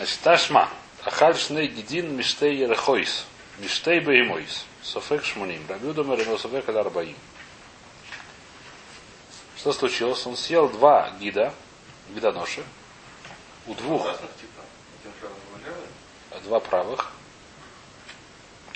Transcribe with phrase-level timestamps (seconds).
[0.00, 0.70] Значит, ташма.
[1.04, 3.26] Ахаль шней гидин миштей ерехойс.
[3.58, 4.64] Миштей беймойс.
[4.82, 5.62] Софек шмуним.
[5.68, 7.16] Рабиуда марино софек аль арбаим.
[9.58, 10.24] Что случилось?
[10.24, 11.52] Он съел два гида,
[12.14, 12.64] гидоноши,
[13.66, 14.08] у двух,
[16.44, 17.12] два правых.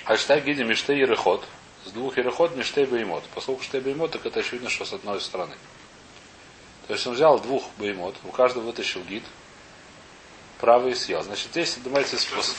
[0.03, 1.43] Аштаг гиди миштей ерехот.
[1.85, 3.23] С двух ерехот миштей беймот.
[3.33, 5.55] Поскольку штей беймот, так это очевидно, что с одной стороны.
[6.85, 9.23] То есть он взял двух беймот, у каждого вытащил гид,
[10.59, 11.23] правый съел.
[11.23, 12.55] Значит, здесь, давайте способ.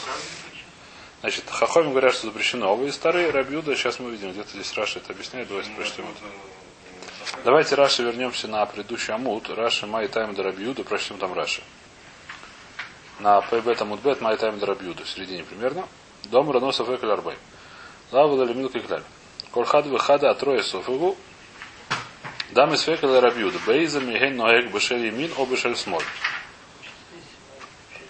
[1.20, 2.82] Значит, Хахоми говорят, что запрещено.
[2.84, 7.42] И старые Рабиуда, сейчас мы увидим, где-то здесь Раша это объясняет, давайте прочтем это.
[7.44, 9.48] Давайте Раши вернемся на предыдущий амут.
[9.50, 11.62] Раши Май Тайм Дарабиуда, прочтем там Раши.
[13.18, 15.88] На ПБ Тамудбет Май Тайм Дарабиуда, в середине примерно.
[16.24, 17.36] Дом Раносов Экаль Арбай.
[18.12, 19.02] Лава Далимил Кикляль.
[19.52, 21.16] Кольхад Вихада Атроя Софигу.
[22.50, 23.58] Дам из Фекаля Рабиуда.
[23.66, 26.04] Бейза Миген Ноэг Бешель Имин, О Бешель Смоль.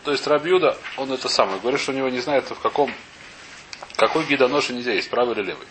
[0.07, 2.95] То есть Рабиуда, он это самое, говорит, что у него не знает, в каком,
[3.97, 5.67] какой гидоноши нельзя есть, правый или левый.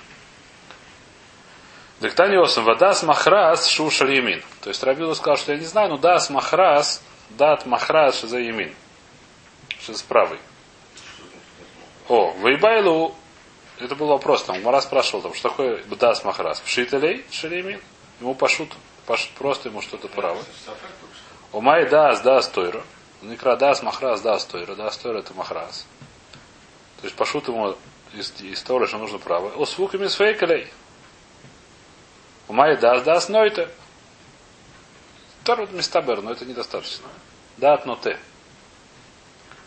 [2.01, 4.43] Дектаниосом вадас махрас шу шальямин.
[4.59, 8.75] То есть Рабиуда сказал, что я не знаю, но дас махрас, дат махрас за ямин.
[9.79, 10.39] Что с правый.
[12.09, 13.15] О, вейбайлу,
[13.79, 16.59] это был вопрос, там Мара спрашивал, там, что такое дас махрас.
[16.59, 17.79] Пшителей шальямин.
[18.19, 18.73] Ему пашут,
[19.05, 20.43] пашут просто ему что-то право.
[21.53, 22.83] Умай дас дас тойро.
[23.25, 24.75] Никра дас, махрас, дас, тойра.
[24.75, 25.85] Дас, тойра это махрас.
[27.01, 27.75] То есть пошут ему
[28.13, 29.51] из, из Торы, что нужно право.
[29.55, 30.71] О свуками с фейкалей.
[32.47, 33.69] Умай дас, дас, нойте.
[35.43, 37.07] Тор мистабер, но это недостаточно.
[37.57, 38.17] Дат, но те.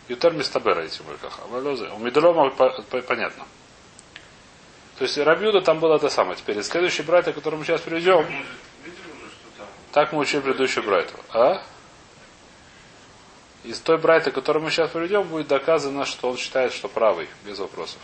[0.08, 1.42] Ютер мистабер эти мулькаха.
[1.42, 3.44] У Медлома понятно.
[4.98, 6.36] То есть Рабиуда там было это самое.
[6.36, 8.26] Теперь следующий брат, который мы сейчас приведем.
[9.92, 11.14] Так мы учили предыдущую брайту.
[11.32, 11.62] А?
[13.64, 17.58] Из той брайты, которую мы сейчас приведем, будет доказано, что он считает, что правый, без
[17.58, 18.00] вопросов.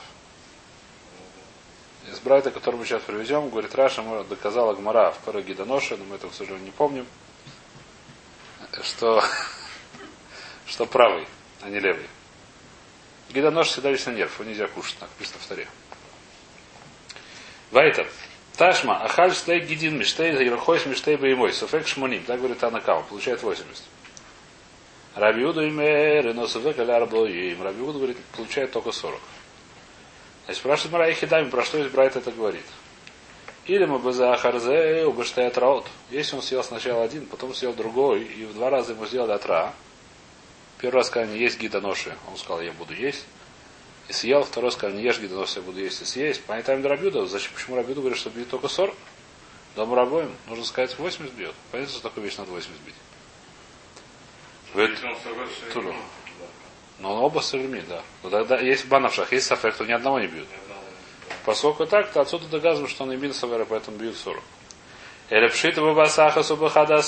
[2.10, 6.16] Из брайта, который мы сейчас приведем, говорит Раша, доказала Гмара в Паре Гидоноше, но мы
[6.16, 7.06] этого, к сожалению, не помним,
[8.82, 9.22] что,
[10.66, 11.26] что правый,
[11.62, 12.06] а не левый.
[13.30, 15.68] Гидонош всегда весь на нерв, его нельзя кушать, так написано в таре.
[17.70, 18.08] Вайтер.
[18.56, 23.82] Ташма, ахаль штей гидин миштей, ерхойс миштей боемой, софек шмоним, так говорит Анакама, получает 80.
[25.14, 27.62] Рабиуду имер, но Сувека им.
[27.62, 29.20] Рабиуду говорит, получает только 40.
[30.44, 32.64] Значит, спрашивает Мара Ихидами, про что Брайт это говорит.
[33.66, 35.86] Или мы бы за Харзе убыштает раот.
[36.10, 39.72] Если он съел сначала один, потом съел другой, и в два раза ему сделали отра.
[40.78, 43.24] Первый раз сказал, не есть гидоноши, он сказал, я буду есть.
[44.08, 46.42] И съел, второй раз сказал, не ешь гидоноши, я буду есть и съесть.
[46.42, 48.94] Понятно, Рабиуда, зачем, почему Рабиуда говорит, что бьет только 40?
[49.76, 51.54] Дом рабоем, нужно сказать, 80 бьет.
[51.72, 52.94] Понятно, что такую вещь надо 80 бить.
[55.72, 55.94] Туру.
[56.98, 58.02] Но он оба сальми, да.
[58.22, 60.48] Но тогда есть банавшах, есть сафек, то ни одного не бьют.
[61.44, 64.42] Поскольку так, то отсюда доказываем, что он имел савера, поэтому бьют 40.
[65.30, 67.02] Или пшит басаха субахада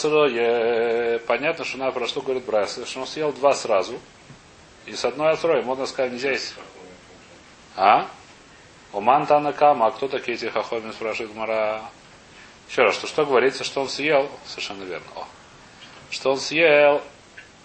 [1.27, 3.99] Понятно, что на про что говорит Брайс, что он съел два сразу.
[4.87, 6.55] И с одной отроем, можно сказать, нельзя есть.
[7.77, 8.09] А?
[8.93, 11.83] Уман Танакама, а кто такие эти хахомин, спрашивает Мара.
[12.69, 14.31] Еще раз, что, что говорится, что он съел?
[14.47, 15.07] Совершенно верно.
[15.17, 15.27] О.
[16.11, 17.03] Что он съел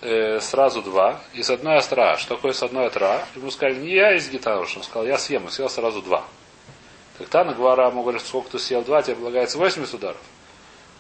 [0.01, 2.17] э, сразу два, и с одной остра.
[2.17, 3.25] Что такое с одной отра?
[3.35, 6.23] Ему сказали, не я из гитары, он сказал, я съем, и съел сразу два.
[7.17, 10.17] Так Тана Гвара ему говорит, сколько ты съел два, тебе полагается 80 ударов.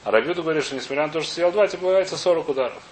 [0.03, 2.83] А Рабиду говорит, что несмотря на то, что съел два, тебе полагается 40 ударов.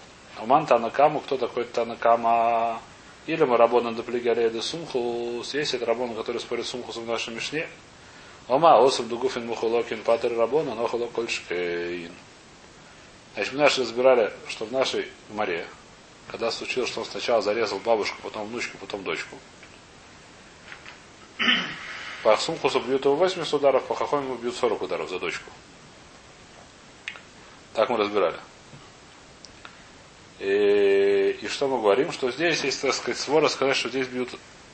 [0.42, 2.82] Уман Танакаму, кто такой Танакама?
[3.28, 7.34] Или мы работаем до плигареда сумху, есть это рабон, который спорит с сумхусом в нашей
[7.34, 7.68] мишне.
[8.48, 12.12] Ома, осам дугуфин мухулокин патер рабона, но холокольшкейн.
[13.36, 15.68] Значит, мы наши разбирали, что в нашей море,
[16.30, 19.36] когда случилось, что он сначала зарезал бабушку, потом внучку, потом дочку.
[22.24, 25.50] По Сумхусу бьют его 80 ударов, по Хахомиму бьют 40 ударов за дочку.
[27.74, 28.38] Так мы разбирали.
[30.40, 32.12] И, и что мы говорим?
[32.12, 34.30] Что здесь есть, так сказать, свора сказать, что здесь бьют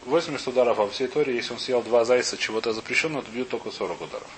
[0.05, 3.49] 80 ударов, а в всей Торе, если он съел два зайца чего-то запрещенного, то бьют
[3.49, 4.29] только 40 ударов.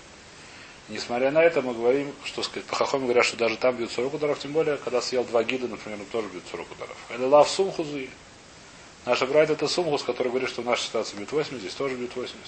[0.90, 4.14] Несмотря на это, мы говорим, что сказать, по хахоме говорят, что даже там бьют 40
[4.14, 6.98] ударов, тем более, когда съел два гида, например, тоже бьют 40 ударов.
[7.10, 8.10] Или лав сумхузы.
[9.06, 12.16] Наша брать это сумхуз, который говорит, что в нашей ситуации бьют 80, здесь тоже бьют
[12.16, 12.40] 80.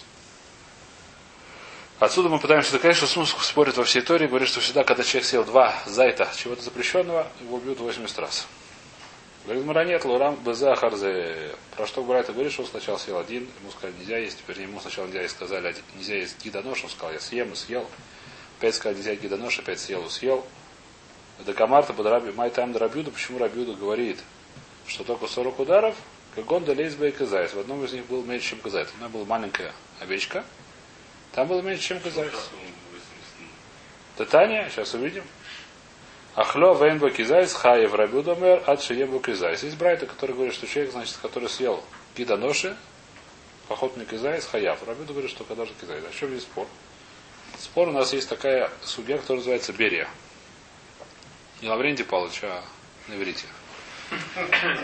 [2.00, 5.28] Отсюда мы пытаемся доказать, что Сумск спорит во всей Торе, говорит, что всегда, когда человек
[5.28, 8.48] съел два зайта чего-то запрещенного, его бьют 80 раз.
[9.44, 11.56] Говорит, Маранет, Лурам, Беза, Харзе.
[11.76, 14.80] Про что Брайта говорит, что он сначала съел один, ему сказали, нельзя есть, теперь ему
[14.80, 17.86] сначала нельзя есть, сказали, нельзя есть гидонош, он сказал, я съем и съел.
[18.60, 20.46] Опять сказали, нельзя гидонош, опять съел съел.
[21.40, 24.20] Это Камарта под Раби, Май Тайм Рабюда, почему Рабюда говорит,
[24.86, 25.96] что только 40 ударов,
[26.36, 27.54] Гонда Лейсба и Казайс.
[27.54, 28.90] В одном из них был меньше, чем Казайс.
[28.98, 29.72] Меня была маленькая
[30.02, 30.44] овечка.
[31.32, 32.34] Там было меньше, чем Казайс.
[34.18, 35.24] Татания, сейчас увидим.
[36.36, 39.64] Ахло вейнбо кизайс хаев рабюдомер ад шиебо кизайс.
[39.64, 41.82] Есть брайта, который говорит, что человек, значит, который съел
[42.16, 42.76] киданоши,
[43.70, 44.86] охотник кизайс, хаяв.
[44.86, 46.04] Рабюда говорит, что когда же кизайс.
[46.04, 46.68] О чем есть спор?
[47.58, 50.08] Спор у нас есть такая судья, которая называется Берия.
[51.62, 52.64] Не Лаврентий Павлович, а
[53.08, 53.46] на иврите.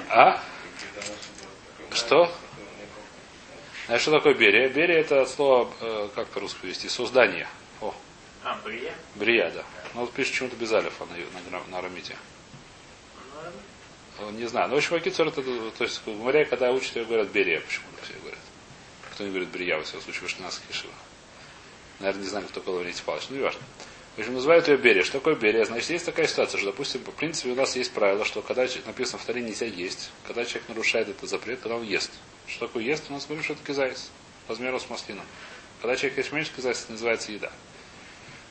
[0.10, 0.42] А?
[1.92, 2.32] Что?
[3.86, 4.68] Знаешь, что такое Берия?
[4.70, 7.48] Берия это слово, э, как по-русски перевести, создание.
[7.82, 7.94] О.
[8.44, 8.94] А, Брия?
[9.16, 9.64] Брия, да.
[9.94, 12.16] Ну вот пишет почему-то без алифа на, на, на арамите.
[14.20, 14.70] Ну, Не знаю.
[14.70, 18.14] Но очень Вакицур это, то есть в море, когда учат, ее говорят Берия, почему-то все
[18.20, 18.40] говорят.
[19.12, 20.96] Кто не говорит Брия, во всяком случае, в Ашкенадских шивах.
[22.00, 23.62] Наверное, не знаю, кто такой Лаврентий Павлович, ну не важно.
[24.16, 25.04] В общем, называют ее Берия.
[25.04, 25.66] Что такое Берия?
[25.66, 29.20] Значит, есть такая ситуация, что, допустим, в принципе, у нас есть правило, что когда написано
[29.20, 32.12] в Таре нельзя есть, когда человек нарушает этот запрет, когда он ест.
[32.48, 33.04] Что такое ест?
[33.10, 34.10] У нас говорит, что это кизайс,
[34.48, 35.26] размеру с маслином.
[35.82, 37.52] Когда человек есть меньше кизайс, это называется еда.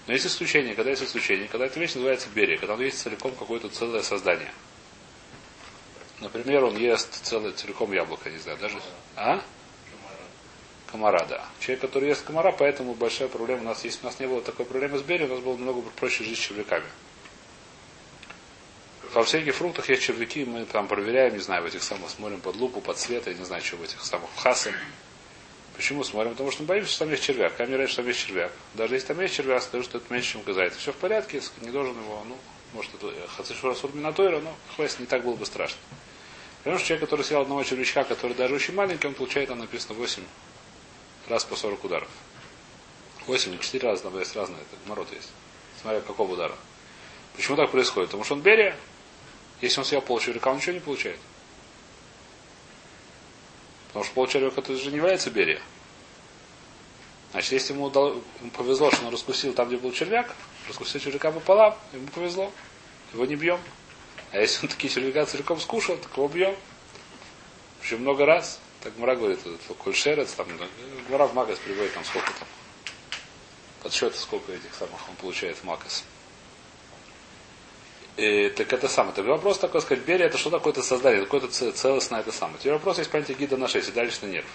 [0.07, 3.33] Но есть исключение, когда есть исключение, когда эта вещь называется берия, когда он есть целиком
[3.35, 4.53] какое-то целое создание.
[6.21, 8.79] Например, он ест целое целиком яблоко, не знаю, даже.
[9.17, 9.43] А?
[10.95, 11.45] Комара, да.
[11.59, 14.05] Человек, который ест комара, поэтому большая проблема у нас есть.
[14.05, 16.41] У нас не было такой проблемы с берией, у нас было много проще жить с
[16.41, 16.85] червяками.
[19.13, 22.55] Во всяких фруктах есть червяки, мы там проверяем, не знаю, в этих самых смотрим под
[22.55, 24.73] лупу, под цвет, я не знаю, что в этих самых хасам.
[25.75, 26.31] Почему смотрим?
[26.31, 27.57] Потому что мы боимся, что там есть червяк.
[27.57, 28.53] Камера говорят, что там есть червяк.
[28.75, 30.75] Даже если там есть червяк, скажу, что это меньше, чем газает.
[30.75, 32.37] Все в порядке, не должен его, ну,
[32.73, 35.81] может, это хочу раз Минатойра, но хвест не так было бы страшно.
[36.59, 39.95] Потому что человек, который съел одного червячка, который даже очень маленький, он получает, там написано
[39.95, 40.23] 8
[41.29, 42.09] раз по 40 ударов.
[43.27, 45.31] 8 или 4 раза, там есть разные, это мород есть.
[45.81, 46.55] Смотря какого удара.
[47.37, 48.11] Почему так происходит?
[48.11, 48.77] Потому что он берия.
[49.61, 51.19] Если он съел пол червяка, он ничего не получает.
[53.89, 55.61] Потому что пол червяка это же не является берия.
[57.33, 60.35] Значит, если ему, дал, ему повезло, что он раскусил там, где был червяк,
[60.69, 62.53] раскусил червяка пополам, ему повезло.
[63.13, 63.59] Его не бьем.
[64.31, 66.55] А если он такие червяка целиком скушал, так его бьем.
[67.81, 68.61] Причем много раз.
[68.85, 69.41] Так Мара говорит,
[69.83, 70.47] кольшерец, там,
[71.09, 72.47] Гмара в Магас приводит там сколько там.
[73.83, 76.05] Подсчеты, сколько этих самых он получает в Магас.
[78.19, 79.15] И, так это самое.
[79.15, 82.59] Так вопрос такой, сказать, Берия, это что такое это создание, какое-то целостное это самое.
[82.59, 84.47] Теперь вопрос есть понятие гида на 6, седалищный нерв.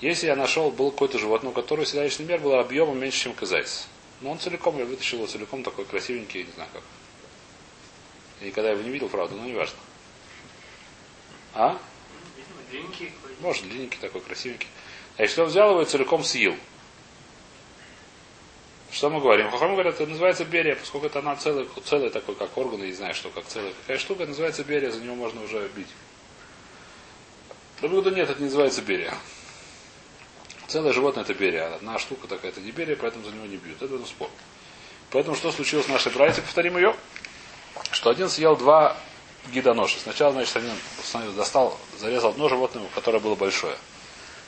[0.00, 3.86] Если я нашел, был какое-то животное, у которого седалищный нерв был объемом меньше, чем казайс.
[4.22, 6.82] Но он целиком, я вытащил его целиком, такой красивенький, не знаю как.
[8.40, 9.76] Я никогда его не видел, правда, но не важно.
[11.52, 11.78] А?
[12.70, 13.12] Длинненький.
[13.40, 14.68] Может, длинненький такой, красивенький.
[15.18, 16.56] А он взял его и целиком съел,
[18.90, 19.50] что мы говорим?
[19.50, 22.92] Хохам говорят, это называется берия, поскольку это она целая, целая такой, как орган, я не
[22.92, 25.86] знаю, что, как целая какая штука, называется берия, за него можно уже бить.
[27.80, 29.14] Другого нет, это не называется берия.
[30.66, 33.80] Целое животное это берия, одна штука такая, это не берия, поэтому за него не бьют.
[33.80, 34.28] Это спор.
[35.10, 36.94] Поэтому что случилось с нашей братьей, повторим ее,
[37.92, 38.96] что один съел два
[39.50, 39.98] гидоноши.
[40.00, 40.72] Сначала, значит, один
[41.36, 43.76] достал, зарезал одно животное, которое было большое.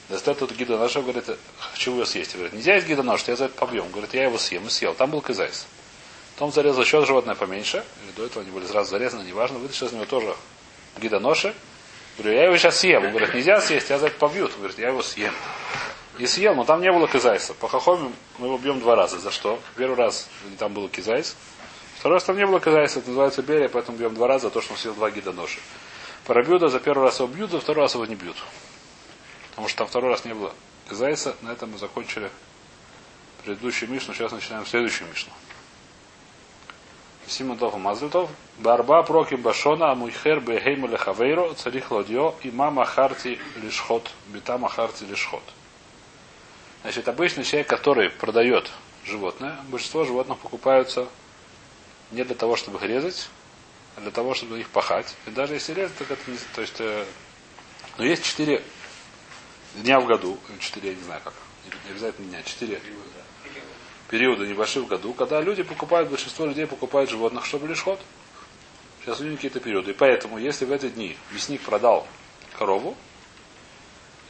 [0.08, 1.25] Достает тут гидонож, говорит,
[1.58, 2.34] хочу его съесть.
[2.34, 3.88] Говорит, нельзя есть гидонож, я за это побьем.
[3.90, 4.94] Говорит, я его съем и съел.
[4.94, 5.66] Там был кизайс.
[6.34, 9.93] Потом зарезал еще животное поменьше, или до этого они были сразу зарезаны, неважно, вытащил из
[9.93, 10.34] него тоже
[11.00, 11.54] гидоноши.
[12.19, 13.08] Говорю, я его сейчас съем.
[13.08, 14.54] Говорит, нельзя съесть, я за это побьют.
[14.56, 15.32] Говорит, я его съем.
[16.18, 17.54] И съел, но там не было кизайса.
[17.54, 19.18] По хохоме мы его бьем два раза.
[19.18, 19.59] За что?
[19.76, 20.28] Первый раз
[20.59, 21.37] там был кизайс.
[22.02, 24.61] Второй раз там не было кизайса, это называется берия, поэтому бьем два раза за то,
[24.61, 25.61] что он съел два гидоноши.
[26.26, 28.37] Парабьюда за первый раз его бьют, за второй раз его не бьют.
[29.50, 30.52] Потому что там второй раз не было
[30.90, 31.37] кизайса.
[31.42, 32.28] На этом мы закончили
[33.44, 34.14] предыдущую Мишну.
[34.14, 35.32] Сейчас начинаем следующую Мишну.
[37.28, 38.30] Симонтов и Мазлитов.
[38.59, 44.11] Барба проки башона амуйхер бехейму лехавейро царих ладьо и мама харти лишхот.
[44.26, 45.44] Битама харти лишхот.
[46.82, 48.73] Значит, обычный человек, который продает
[49.04, 51.06] животное, большинство животных покупаются
[52.12, 53.28] не для того, чтобы их резать,
[53.97, 55.16] а для того, чтобы их пахать.
[55.26, 56.38] И даже если резать, так это не...
[56.54, 57.04] То есть, э,
[57.99, 58.62] но есть четыре
[59.76, 61.35] дня в году, четыре, я не знаю как,
[61.85, 62.81] не обязательно дня, четыре
[64.12, 67.99] периода небольших в году, когда люди покупают, большинство людей покупают животных, чтобы лишь ход.
[69.00, 69.92] Сейчас у них какие-то периоды.
[69.92, 72.07] И поэтому, если в эти дни мясник продал
[72.59, 72.95] корову,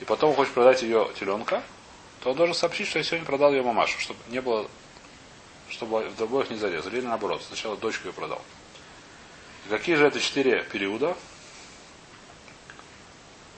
[0.00, 1.64] и потом хочет продать ее теленка,
[2.22, 4.68] то он должен сообщить, что я сегодня продал ее мамашу, чтобы не было,
[5.72, 6.98] чтобы в обоих не зарезали.
[6.98, 8.42] Или наоборот, сначала дочку ее продал.
[9.66, 11.16] И какие же это четыре периода?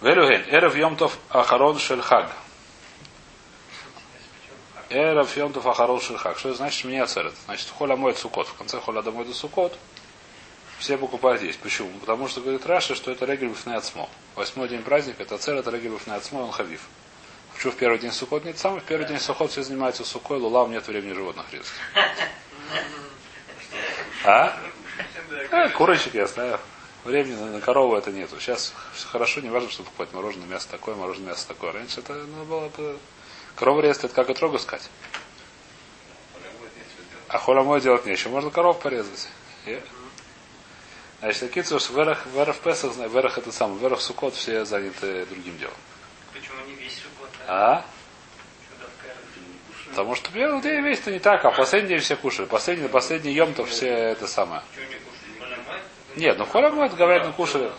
[0.00, 2.30] Велюген, Эрев Йомтов Ахарон Шельхаг.
[4.90, 6.38] Эрев Йомтов Ахарон Шельхаг.
[6.38, 7.34] Что это значит меня церет?
[7.46, 8.46] Значит, холя моет сукот.
[8.46, 9.76] В конце холя домой до сукот.
[10.78, 11.58] все покупают есть.
[11.58, 11.90] Почему?
[12.00, 14.08] Потому что говорит Раша, что это регель ацмо.
[14.36, 16.82] Восьмой день праздника, это цер, это регель ацмо, он хавив.
[17.64, 20.70] Почему в первый день сухот нет сам, в первый день сухот все занимаются сухой, лулам
[20.70, 21.72] нет времени животных резать.
[24.26, 24.58] А?
[25.50, 26.60] а курочек я знаю.
[27.04, 28.38] Времени на, на корову это нету.
[28.38, 28.74] Сейчас
[29.10, 31.72] хорошо, не важно, что покупать мороженое, мясо такое, мороженое мясо такое.
[31.72, 32.98] Раньше это надо было бы...
[33.56, 34.90] Корову резать, это как и трогу сказать.
[37.28, 38.32] А холомой делать нечего.
[38.32, 39.28] Можно коров порезать.
[39.64, 39.82] Yeah.
[41.20, 45.74] Значит, такие, что верах, верах Песах, верах это самое, верах Сукот все заняты другим делом.
[46.34, 47.30] Почему не весь сукот?
[47.46, 47.84] А?
[49.90, 52.46] Потому что первый день весь-то не так, а последний день все кушали.
[52.46, 54.62] Последний, последний ем-то все это самое.
[56.16, 57.70] Нет, ну холомот, говорят, не кушали.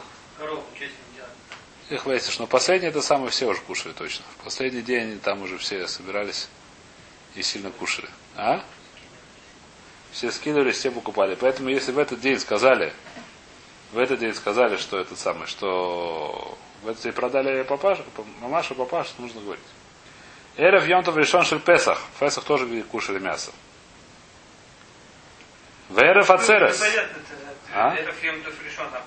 [1.90, 4.26] Их выяснишь, но последний это самое все уже кушали точно.
[4.40, 6.48] В последний день там уже все собирались
[7.36, 8.10] и сильно кушали.
[8.36, 8.64] А?
[10.12, 11.36] Все скидывались, все покупали.
[11.36, 12.94] Поэтому если в этот день сказали,
[13.96, 18.04] в этот день сказали, что это самое, что в этот день продали папашу,
[18.42, 19.64] мамашу, папашу, нужно говорить.
[20.58, 22.02] Эрев Йомтов решен шель Песах.
[22.16, 23.52] В Песах тоже кушали мясо.
[25.88, 26.84] В Эрев Ацерес.
[27.74, 27.92] А?
[27.92, 27.96] А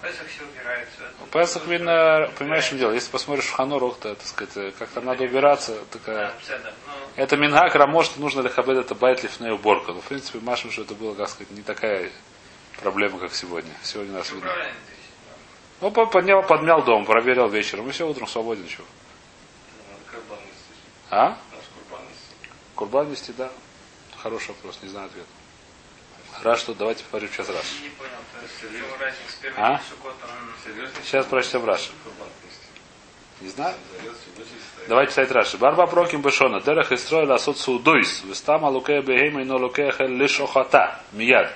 [0.02, 1.00] Песах убирается.
[1.20, 2.92] В Песах видно, понимаешь, что дело.
[2.92, 6.32] Если посмотришь в Ханорух, то, так сказать, как там надо убираться, такая...
[7.16, 9.92] Это Мингак Рамош, нужно ли хабед это байтлифная уборка.
[9.92, 12.10] Но, в принципе, Машем, что это было, как сказать, не такая
[12.80, 13.72] проблема, как сегодня.
[13.82, 14.50] Сегодня нас видно.
[15.80, 18.86] Ну, поднял, подмял дом, проверил вечером, и все, утром свободен, чего.
[21.10, 21.38] А?
[22.74, 23.50] Курбан нести, да.
[24.16, 25.26] Хороший вопрос, не знаю ответ.
[26.42, 27.64] Раз что, давайте поговорим сейчас раз.
[29.56, 29.80] А?
[31.02, 31.90] Сейчас прочтем Раши.
[33.40, 33.74] Не знаю.
[34.88, 35.58] Давайте читать Раши.
[35.58, 36.60] Барба проким бешона.
[36.60, 38.22] Дерех истроил асот судуйс.
[38.24, 41.00] Вестама лукея бегейма но лукея хель лиш охата.
[41.12, 41.52] Мияд.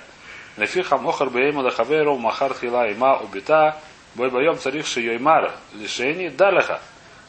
[0.57, 3.77] Лефиха мохар бегейма лехаверу махар хила има убита.
[4.15, 6.81] Бой боем царих шиоймар лишени далеха.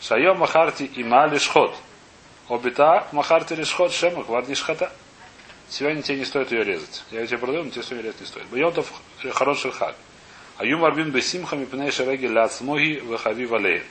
[0.02, 1.74] Шайом махарти има лишхот.
[2.50, 4.92] Обита махарти лишхот шема кварни шхата.
[5.70, 7.04] Сегодня тебе не стоит ее резать.
[7.10, 8.46] Я ее тебе продаю, но тебе сегодня резать не стоит.
[8.48, 8.92] Бойотов
[9.32, 9.96] хороший хаг.
[10.58, 13.84] А юм арбин бесимхами пней шереги ля смоги вахави валей.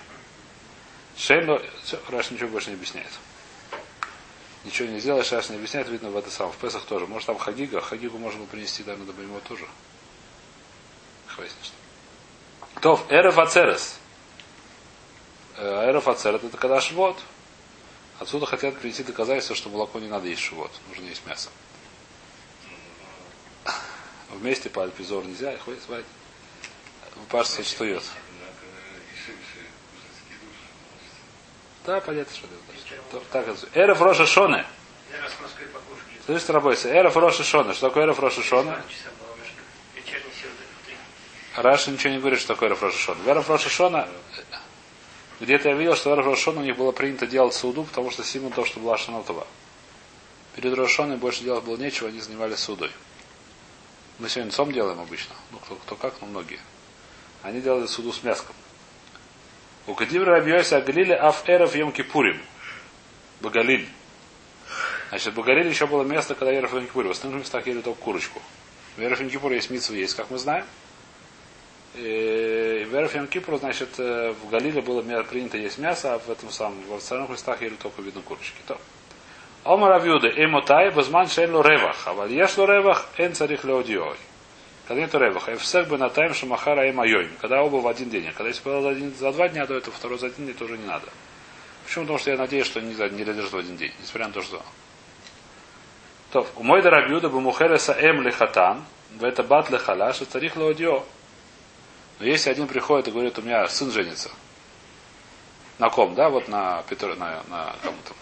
[1.17, 1.61] Шейно...
[2.11, 3.11] Раш ничего больше не объясняет.
[4.65, 6.53] Ничего не сделаешь, Раш не объясняет, видно в это самом.
[6.53, 7.07] В Песах тоже.
[7.07, 7.81] Может там Хагига.
[7.81, 9.67] Хагигу можно принести, да, надо бы ему тоже.
[11.27, 11.55] Хватит.
[12.81, 13.97] Тов, Эреф Ацерес.
[15.59, 17.19] Эреф Ацерес это когда швот.
[18.21, 20.71] Отсюда хотят привести доказательство, что молоко не надо есть швот.
[20.89, 21.51] Нужно есть мясо.
[24.31, 26.07] Вместе по альпизору нельзя, хватит, хватит.
[27.29, 28.05] Паш отстает.
[31.85, 33.25] Да, понятно, что это.
[33.33, 34.65] Так, Эреф Роша Шоне.
[36.27, 36.89] Слышишь, рабойся.
[36.89, 37.75] Эреф Роша Шоне.
[37.75, 38.77] Что такое Эреф Роша Шоне?
[41.57, 43.21] Раша ничего не говорит, что такое Эреф Роша Шоне.
[43.27, 44.09] Эреф Роша Шона
[45.41, 48.23] где-то я видел, что Эреф Роша Шона у них было принято делать суду, потому что
[48.23, 49.47] символ то, что была Шанотова.
[50.55, 52.91] Перед Рошоной больше делать было нечего, они занимались судой.
[54.19, 55.35] Мы сегодня цом делаем обычно.
[55.51, 56.61] Ну, кто, кто как, но многие.
[57.43, 58.55] Они делали суду с мяском.
[59.85, 62.41] У Кадивра Рабиоса Галиле Аф Эров Йом Кипурим.
[63.41, 63.89] Багалиль.
[65.09, 67.09] Значит, в Багалиле еще было место, когда Эров Йом Кипурим.
[67.09, 68.41] В остальных местах ели только курочку.
[68.97, 70.65] В Эров Йом Кипур есть митсва есть, как мы знаем.
[71.97, 76.31] И в Эров Йом Кипур, значит, э, в Галиле было принято есть мясо, а в
[76.31, 78.61] этом самом, в остальных местах ели только видно курочки.
[78.69, 78.79] То.
[79.65, 84.17] Омар Авьюда, Эмотай, Базман Шейло Ревах, а Вальешло Ревах, Эн Царих Леодиой.
[84.89, 85.55] Нет реваха.
[85.55, 87.31] Эфсек бы на тайм шамахара и майоим.
[87.41, 88.29] Когда оба в один день.
[88.29, 90.55] А когда если было за, один, за два дня, то это второй за один день
[90.55, 91.07] тоже не надо.
[91.85, 92.05] Почему?
[92.05, 93.93] Потому что я надеюсь, что не, не додержит в один день.
[94.01, 94.63] Несмотря на то, что...
[96.33, 98.85] То, у мой дарабьюда бы мухереса эм лихатан,
[99.19, 101.05] в это бат лехалаш, и царих лаудио.
[102.19, 104.31] Но если один приходит и говорит, у меня сын женится.
[105.79, 108.17] На ком, да, вот на Петр, на, на кому там,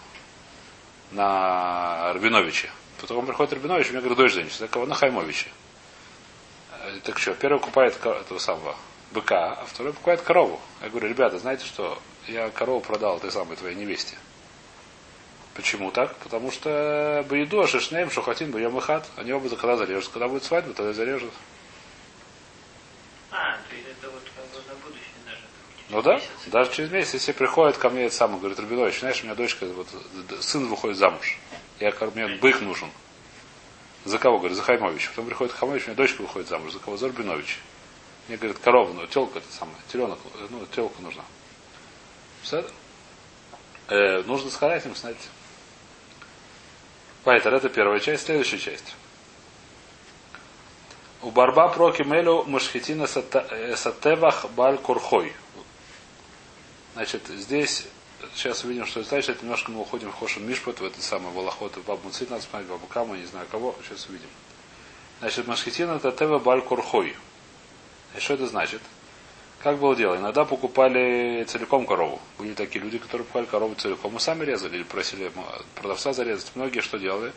[1.11, 2.69] на Рабиновиче.
[2.99, 4.59] Потом приходит Рабинович, у меня говорит, дочь женится.
[4.59, 4.85] Так кого?
[4.85, 5.47] На Хаймовиче.
[7.03, 8.75] Так что, первый купает этого самого
[9.11, 10.59] быка, а второй покупает корову.
[10.81, 14.15] Я говорю, ребята, знаете что, я корову продал этой самой твоей невесте.
[15.53, 16.15] Почему так?
[16.17, 20.09] Потому что Баиду, Шишнеем, Шухатин, и Хат, они оба когда зарежут.
[20.11, 21.33] Когда будет свадьба, тогда зарежут.
[23.31, 25.41] А, то есть это вот как бы на будущее даже.
[25.89, 29.25] Ну да, даже через месяц, если приходит ко мне это самое, говорит, Рубинович, знаешь, у
[29.25, 29.87] меня дочка, вот,
[30.39, 31.37] сын выходит замуж.
[31.79, 32.89] Я, мне бык нужен.
[34.05, 34.39] За кого?
[34.39, 35.09] Говорит, за Хаймович.
[35.09, 36.73] Потом приходит Хаймович, у меня дочка выходит замуж.
[36.73, 36.97] За кого?
[36.97, 37.59] За Рубинович.
[38.27, 41.23] Мне говорит, корова, ну, телка это самое, теленок, ну, телка нужна.
[43.87, 45.27] Э, нужно сказать им, знаете.
[47.23, 48.95] Поэтому это первая часть, следующая часть.
[51.21, 55.33] У барба проки мелю мушхитина сатевах баль курхой.
[56.93, 57.87] Значит, здесь
[58.35, 59.29] сейчас увидим, что это значит.
[59.29, 62.43] Это немножко мы уходим в Хошин Мишпот, в это самое Волохот, в Бабу Цит, надо
[62.43, 64.29] смотреть, Бабу Кама, не знаю кого, сейчас увидим.
[65.19, 67.15] Значит, Машхитина это Тева Баль Курхой.
[68.15, 68.81] И что это значит?
[69.59, 70.17] Как было дело?
[70.17, 72.19] Иногда покупали целиком корову.
[72.39, 74.13] Были такие люди, которые покупали корову целиком.
[74.13, 75.31] Мы сами резали или просили
[75.75, 76.51] продавца зарезать.
[76.55, 77.31] Многие что делали?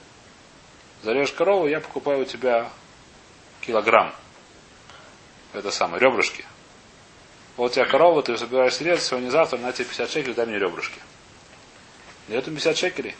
[1.02, 2.70] Зарежешь корову, я покупаю у тебя
[3.60, 4.14] килограмм.
[5.52, 6.44] Это самое, ребрышки.
[7.56, 10.58] Вот у тебя корова, ты собираешься резать, сегодня завтра, на тебе 50 шекелей, дай мне
[10.58, 10.98] ребрышки.
[12.28, 13.14] Дает им 50 шекелей.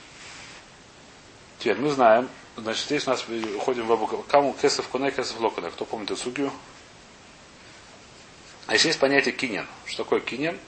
[1.58, 3.24] Теперь мы знаем, значит, здесь у нас
[3.56, 5.70] уходим в Абу Каму Кесов Куне, Кесов Локуне.
[5.70, 6.52] Кто помнит эту судью?
[8.66, 9.66] А есть понятие кинен.
[9.86, 10.58] Что такое кинен?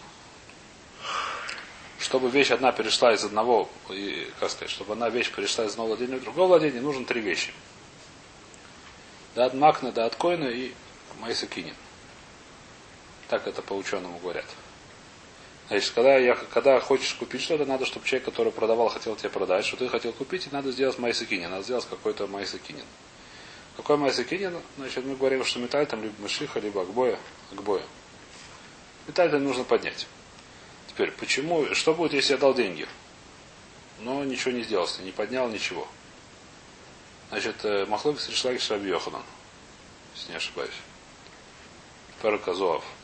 [1.99, 5.89] Чтобы вещь одна перешла из одного, и, как сказать, чтобы одна вещь перешла из одного
[5.89, 7.53] владения в другое владение, нужно три вещи.
[9.35, 10.73] Да от Макна, да от Койна и
[11.21, 11.75] Майса Кинин.
[13.29, 14.47] Так это по ученому говорят.
[15.69, 19.65] Значит, когда, я, когда хочешь купить что-то, надо, чтобы человек, который продавал, хотел тебе продать,
[19.65, 22.85] что ты хотел купить, и надо сделать майсакинин, надо сделать какой-то майсакинин.
[23.77, 24.61] Какой майсакинин?
[24.77, 27.19] Значит, мы говорим, что металл там либо мышиха, либо акбоя.
[27.53, 27.83] акбоя.
[29.09, 30.07] Металл там нужно поднять.
[30.87, 32.87] Теперь, почему, что будет, если я дал деньги?
[34.01, 35.89] Но ничего не сделал, не поднял ничего.
[37.31, 39.23] Значит, э, Махлокис Ришлаги Шраби Йоханан,
[40.15, 40.71] если не ошибаюсь.
[42.23, 42.85] Параказуав.
[42.85, 42.96] Э,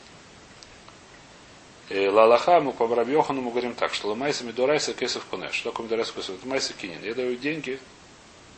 [1.91, 5.55] Лалаха, мы по Рабьохану мы говорим так, что Ламайса Мидорайса Кесов Кунеш.
[5.55, 6.37] Что такое Мидорайса Кесов?
[6.37, 7.03] Это Майса Кинин.
[7.03, 7.79] Я даю деньги,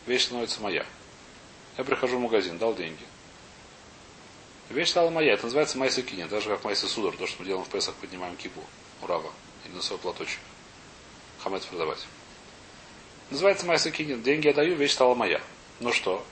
[0.07, 0.87] вещь становится моя.
[1.77, 3.03] Я прихожу в магазин, дал деньги.
[4.71, 5.35] Вещь стала моя.
[5.35, 6.29] Это называется Майса Кинин.
[6.29, 8.61] Даже как Майса Судар, то, что мы делаем в Песах, поднимаем кипу.
[9.03, 9.31] Урава.
[9.65, 10.39] Или на свой платочек.
[11.43, 12.07] Хамец продавать.
[13.31, 14.23] Называется Майса Кинин.
[14.23, 15.41] Деньги я даю, вещь стала моя.
[15.81, 16.25] Ну что?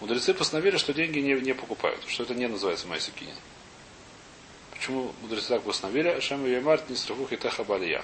[0.00, 2.02] Мудрецы постановили, что деньги не, не покупают.
[2.08, 3.34] Что это не называется Майса Кинин.
[4.82, 6.18] Почему мудрецы так постановили?
[6.18, 8.02] Шем Юмарт не страхух и балия.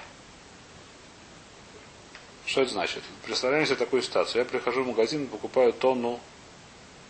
[2.47, 3.03] Что это значит?
[3.25, 4.45] Представляем себе такую ситуацию.
[4.45, 6.21] Я прихожу в магазин покупаю тонну.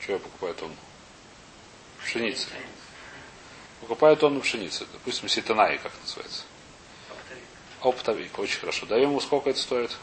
[0.01, 0.75] Что я покупаю тонну?
[2.03, 2.47] Пшеницы.
[3.83, 4.87] Покупаю тонну пшеницы.
[4.91, 6.45] Допустим, ситанаи, как называется.
[7.83, 8.39] Оптовик.
[8.39, 8.87] Очень хорошо.
[8.87, 9.95] Даем ему сколько это стоит?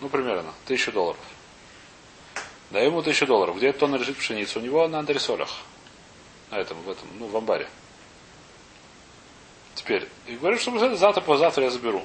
[0.00, 0.52] Ну, примерно.
[0.66, 1.20] Тысячу долларов.
[2.72, 3.56] Даем ему тысячу долларов.
[3.56, 4.58] Где тонна лежит пшеница?
[4.58, 5.64] У него на андресолях
[6.50, 7.68] на этом, в этом, ну, в амбаре.
[9.74, 12.04] Теперь, и говорю, что завтра, позавтра я заберу.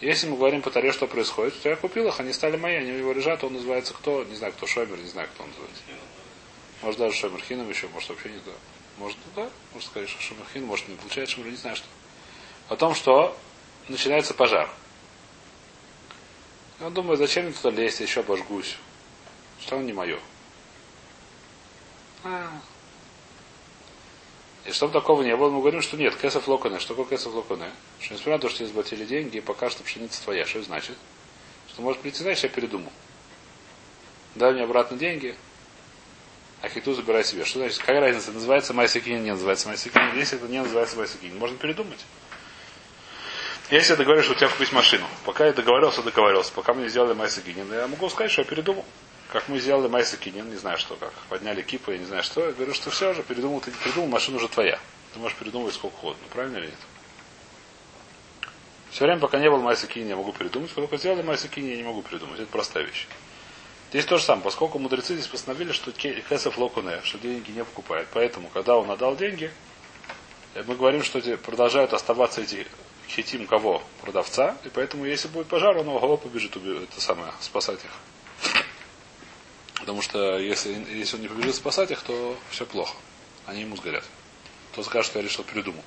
[0.00, 2.92] Если мы говорим по таре, что происходит, то я купил их, они стали мои, они
[2.92, 5.82] у него лежат, он называется кто, не знаю, кто Шоймер, не знаю, кто он называется.
[6.82, 8.52] Может даже Шоймерхином еще, может вообще не да.
[8.96, 11.86] Может, да, может сказать, что Шоймерхин, может не получает Шоймер, не знаю что.
[12.68, 13.36] О том, что
[13.88, 14.70] начинается пожар.
[16.80, 18.76] Он думает, зачем мне туда лезть, я еще обожгусь.
[19.60, 20.18] Что он не мое.
[22.24, 22.50] А,
[24.70, 26.78] и чтобы такого не было, мы говорим, что нет, кесов локоне.
[26.78, 27.70] Что такое кесов локоне?
[27.98, 30.46] Что несмотря на то, что тебе заплатили деньги, и пока что пшеница твоя.
[30.46, 30.96] Что это значит?
[31.68, 32.92] Что может прийти, знаешь, я передумал.
[34.36, 35.34] Дай мне обратно деньги,
[36.62, 37.44] а хиту забирай себе.
[37.44, 37.78] Что значит?
[37.78, 38.30] Какая разница?
[38.30, 40.16] Называется майсакинин, не называется майсакинин.
[40.16, 41.98] Если это не называется майсакинин, можно передумать.
[43.72, 46.88] Если я договорюсь, что у тебя купить машину, пока я договорился, договорился, пока мы не
[46.88, 48.84] сделали майсакинин, я могу сказать, что я передумал
[49.32, 52.46] как мы сделали Майса Кинин, не знаю что как, подняли кипа, я не знаю что,
[52.46, 54.78] я говорю, что все уже, передумал, ты передумал, машина уже твоя.
[55.12, 56.78] Ты можешь передумывать сколько угодно, правильно или нет?
[58.90, 61.76] Все время, пока не было Майса Кинин, я могу передумать, когда сделали Майса Кинин, я
[61.76, 62.40] не могу передумать.
[62.40, 63.06] Это простая вещь.
[63.90, 68.08] Здесь то же самое, поскольку мудрецы здесь постановили, что кесов локуне, что деньги не покупает.
[68.12, 69.50] Поэтому, когда он отдал деньги,
[70.54, 72.66] э, мы говорим, что продолжают оставаться эти
[73.08, 73.82] хитим кого?
[74.02, 74.56] Продавца.
[74.64, 77.90] И поэтому, если будет пожар, он его побежит это самое, спасать их.
[79.80, 82.94] Потому что если, если он не побежит спасать их, то все плохо.
[83.46, 84.04] Они ему сгорят.
[84.74, 85.82] Тот скажет, что я решил передумал.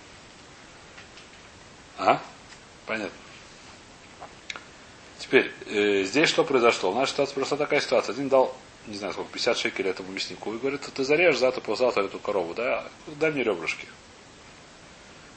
[1.98, 2.20] А?
[2.86, 3.16] Понятно.
[5.20, 6.92] Теперь, э, здесь что произошло?
[6.92, 8.14] У нас ситуация просто такая ситуация.
[8.14, 8.56] Один дал,
[8.88, 12.54] не знаю сколько, 50 шекелей этому мяснику и говорит, ты зарежешь завтра, послезавтра эту корову,
[12.54, 12.86] да?
[13.08, 13.88] Дай мне ребрышки.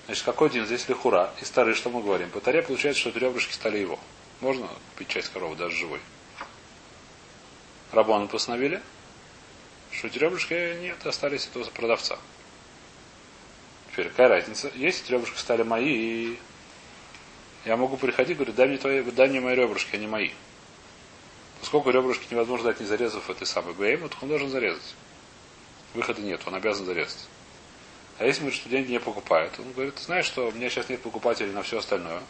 [0.07, 1.33] Значит, какой день здесь лихура?
[1.41, 2.31] И старый, что мы говорим?
[2.31, 3.99] По таре получается, что эти ребрышки стали его.
[4.41, 6.01] Можно купить часть коровы, даже живой.
[7.93, 8.83] Рабону постановили,
[9.93, 12.19] что эти ребрышки нет, остались этого продавца.
[13.91, 14.71] Теперь, какая разница?
[14.75, 16.39] Если ребрышки стали мои, и
[17.65, 20.31] я могу приходить и говорить, дай мне, твои, дай мне мои ребрышки, они мои.
[21.61, 24.95] Поскольку ребрышки невозможно дать, не зарезав этой самой БМ, он должен зарезать.
[25.95, 27.27] Выхода нет, он обязан зарезать.
[28.19, 31.03] А если говорит, что деньги не покупает, он говорит, знаешь что, у меня сейчас нет
[31.03, 32.23] покупателей на все остальное.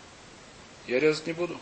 [0.87, 1.59] Я резать не буду.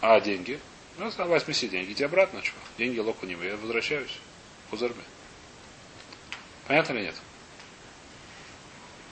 [0.00, 0.60] А деньги?
[0.98, 2.54] Ну, сказал, возьми все деньги, иди обратно, что?
[2.78, 4.18] Деньги локу не я возвращаюсь.
[4.70, 5.02] Хузарме.
[6.66, 7.14] Понятно или нет?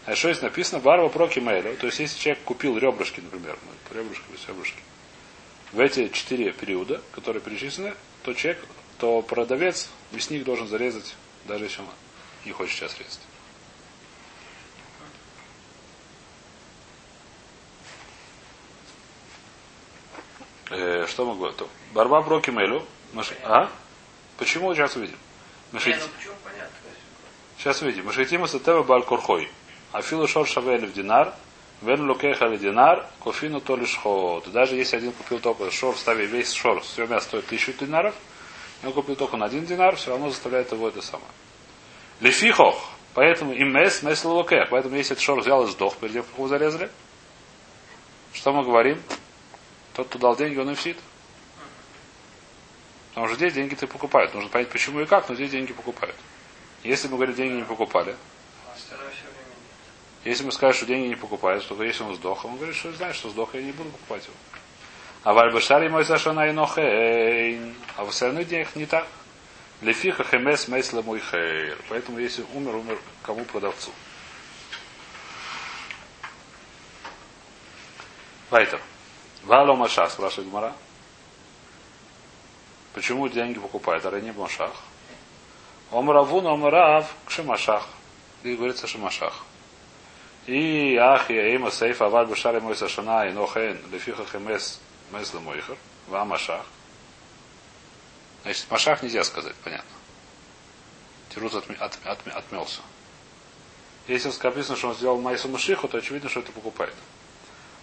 [0.06, 0.80] А что здесь написано?
[0.80, 1.74] Барва проки мейля.
[1.76, 4.80] То есть, если человек купил ребрышки, например, ну, ребрышки, ребрышки,
[5.72, 8.64] в эти четыре периода, которые перечислены, то человек,
[8.98, 11.14] то продавец, мясник должен зарезать,
[11.46, 11.86] даже если он
[12.44, 13.20] не хочет сейчас резать.
[20.70, 21.68] Э, что мы говорим?
[21.92, 22.84] Барба Броки Мелю.
[23.44, 23.68] А?
[24.38, 25.16] Почему сейчас увидим?
[25.72, 25.96] Машит...
[25.96, 26.32] Не, ну?
[27.58, 28.06] Сейчас увидим.
[28.06, 29.04] Машитима Сатева Баль
[29.92, 31.34] Афилу Шор Шавели в динар,
[31.82, 34.50] Вен Лукеха в динар, Кофину то лишь ход.
[34.52, 38.14] Даже если один купил только шор, ставя весь шор, все мясо стоит тысячу динаров,
[38.82, 41.28] и он купил только на один динар, все равно заставляет его это самое.
[42.20, 42.90] Лефихох.
[43.14, 44.68] Поэтому им мес, мес лукех.
[44.70, 46.90] Поэтому если этот шор взял и сдох, перед тем, как его зарезали,
[48.32, 49.02] что мы говорим?
[50.00, 50.96] Тот, кто дал деньги, он и всит.
[53.10, 54.32] Потому что здесь деньги ты покупают.
[54.32, 56.16] Нужно понять, почему и как, но здесь деньги покупают.
[56.82, 58.16] Если мы говорим, деньги не покупали,
[60.24, 63.14] если мы скажем, что деньги не покупают, только если он сдох, он говорит, что знает,
[63.14, 64.34] что сдох, я не буду покупать его.
[65.22, 67.74] А вальбашари мой сашана и нохейн.
[67.98, 69.06] А в остальных денег не так.
[69.82, 71.76] Лефиха хемес мейсла мой хейр.
[71.90, 73.90] Поэтому если умер, умер кому продавцу.
[78.48, 78.80] Вайтер.
[79.44, 80.74] Вало Маша, спрашивает Гмара.
[82.92, 84.72] Почему деньги покупают, а не Машах?
[85.90, 87.86] Омравун Омрав Кшимашах.
[88.42, 89.44] Здесь говорится Шимашах.
[90.46, 94.80] И ах, я има сейф, аваль бушари мой сашана, и нохен, лефиха хемес,
[95.12, 95.76] мес мойхер,
[96.08, 96.64] ва машах.
[98.42, 99.90] Значит, машах нельзя сказать, понятно.
[101.28, 102.80] Тирус отме, от, от, отмелся.
[104.08, 106.94] Если написано, что он сделал майсу машиху, то очевидно, что это покупает.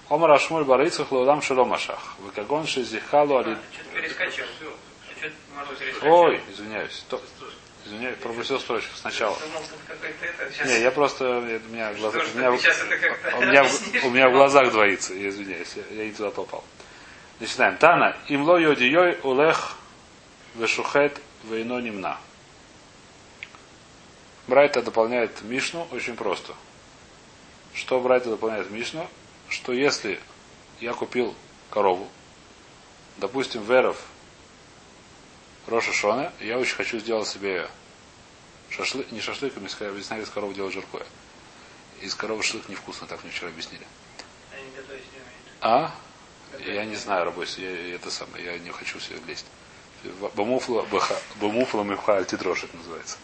[0.10, 2.16] Омар Ашмуль Барыцах Лаудам Шелом Машах.
[2.20, 3.58] Выкагон Шизихалу Али...
[6.04, 7.04] Ой, извиняюсь.
[7.10, 7.22] То,
[7.86, 9.36] извиняюсь, пропустил строчку сначала.
[10.66, 13.66] Не, я просто, у меня, глаза, у, меня, у, меня,
[14.04, 16.64] у меня в глазах двоится, я извиняюсь, я, я не туда попал.
[17.40, 17.78] Начинаем.
[17.78, 19.78] Тана, имло йодией улех
[20.56, 22.18] вешухет вейно нимна.
[24.48, 26.54] Брайта дополняет Мишну очень просто.
[27.74, 29.08] Что Брайта дополняет Мишну?
[29.50, 30.20] Что если
[30.80, 31.36] я купил
[31.70, 32.08] корову,
[33.18, 34.06] допустим, веров
[35.68, 37.70] Роша Шона, я очень хочу сделать себе
[38.70, 41.06] шашлык, не шашлык, а объясняли, из коровы делать жаркое.
[42.02, 43.86] Из коровы шашлык невкусно, так мне вчера объяснили.
[45.62, 45.94] А?
[46.66, 49.46] Я не знаю, рабойся, я, это самое, я не хочу себе лезть.
[50.36, 50.86] Бамуфла,
[51.42, 53.18] бамуфла меха альтидрош это называется.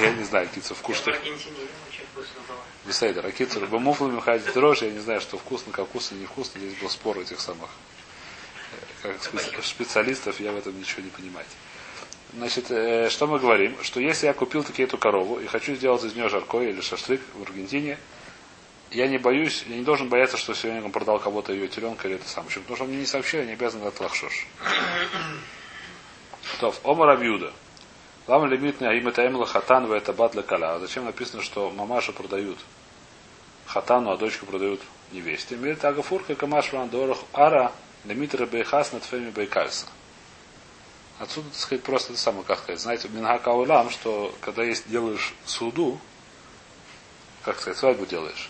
[0.00, 1.02] Я не знаю, какие вкус.
[2.86, 3.26] Бесейдер.
[3.26, 6.60] А кицур, бамуфлами ходит дрожь, я не знаю, что вкусно, как вкусно, не вкусно.
[6.60, 7.68] Здесь был спор этих самых
[9.02, 11.46] э, как специалистов, я в этом ничего не понимаю.
[12.34, 13.76] Значит, э, что мы говорим?
[13.82, 17.20] Что если я купил таки эту корову и хочу сделать из нее жаркое или шашлык
[17.34, 17.98] в Аргентине,
[18.90, 22.16] я не боюсь, я не должен бояться, что сегодня он продал кого-то ее теленка или
[22.16, 22.46] это сам.
[22.46, 22.62] Почему?
[22.62, 24.46] Потому что он мне не сообщил, я не обязан дать лахшош.
[26.60, 27.52] То, Омар Абьюда.
[28.30, 30.76] Лама лимитный аим это эмла хатан в это бат каля.
[30.76, 32.60] А зачем написано, что мамашу продают
[33.66, 35.56] хатану, а дочку продают невесте?
[35.56, 37.72] Мирит агафурка камаш дорох ара
[38.04, 39.86] лимитра бейхас над феми бейкальса.
[41.18, 44.88] Отсюда, так сказать, просто это самое, как сказать, знаете, в Мингака Улам, что когда есть
[44.88, 45.98] делаешь суду,
[47.42, 48.48] как сказать, свадьбу делаешь,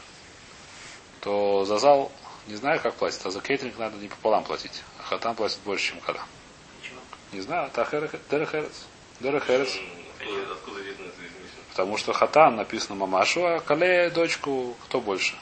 [1.22, 2.12] то за зал
[2.48, 4.82] не знаю, как платить, а за кейтеринг надо не пополам платить.
[4.98, 6.20] А хатан платит больше, чем кара.
[7.32, 7.84] Не знаю, а
[9.20, 9.78] Дерехерес.
[11.70, 15.34] Потому что хатан написано мамашу, а кале дочку кто больше?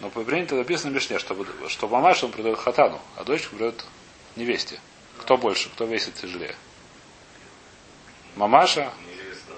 [0.00, 1.36] Но по принято написано Мишне, что,
[1.68, 3.84] что мамашу он придает хатану, а дочку придает
[4.36, 4.80] невесте.
[5.20, 6.54] Кто больше, кто весит тяжелее?
[8.36, 8.92] Мамаша?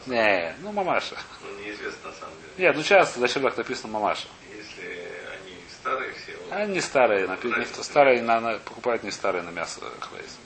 [0.07, 1.17] Не, ну мамаша.
[1.43, 2.69] Ну, неизвестно на самом деле.
[2.69, 4.29] Нет, ну часто зачем так написано мамаша?
[4.55, 6.39] Если они старые все.
[6.51, 10.37] Они старые, написано, старые на, на, покупают не старые на мясо хвейс.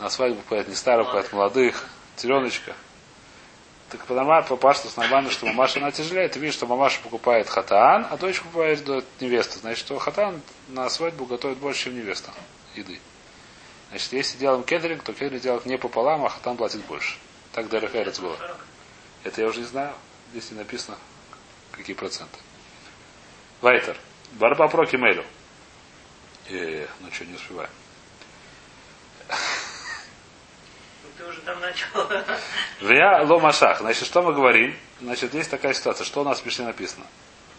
[0.00, 1.84] На свадьбу покупают не старых, покупают молодых,
[2.16, 2.74] теленочка.
[3.90, 6.26] Так по по паштус нормально, что мамаша она тяжелее.
[6.28, 8.86] Ты видишь, что мамаша покупает хатан, а дочь покупает
[9.20, 9.58] невесту.
[9.58, 12.32] Значит, что хатан на свадьбу готовит больше, чем невеста
[12.74, 12.98] еды.
[13.90, 17.18] Значит, если делаем кедринг, то кедринг делать не пополам, а хатан платит больше.
[17.52, 18.38] Так Дерек Эрец было.
[19.22, 19.92] Это я уже не знаю.
[20.30, 20.96] Здесь не написано,
[21.72, 22.38] какие проценты.
[23.60, 23.98] Вайтер.
[24.32, 25.26] Барба про Кимелю.
[26.48, 27.70] Э, ну что, не успеваем
[31.40, 31.86] уже там начал.
[32.80, 33.80] Вя ломашах.
[33.80, 34.76] Значит, что мы говорим?
[35.00, 36.04] Значит, есть такая ситуация.
[36.04, 37.06] Что у нас в Мишне написано?